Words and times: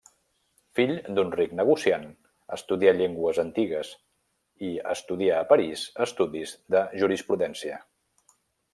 Fill 0.77 0.93
d'un 1.17 1.27
ric 1.39 1.53
negociant, 1.59 2.07
estudià 2.57 2.95
llengües 3.01 3.41
antigues, 3.45 3.93
i 4.71 4.73
estudià 4.97 5.39
a 5.41 5.47
París 5.55 5.87
estudis 6.11 6.59
de 6.77 6.87
jurisprudència. 7.05 7.83